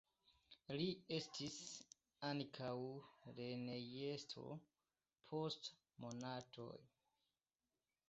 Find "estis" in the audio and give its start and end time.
1.17-1.57